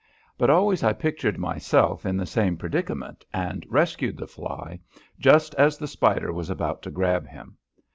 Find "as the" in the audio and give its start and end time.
5.59-5.85